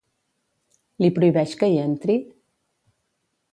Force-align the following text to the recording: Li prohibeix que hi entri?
Li 1.03 1.09
prohibeix 1.17 1.53
que 1.61 1.71
hi 1.75 1.79
entri? 1.83 2.17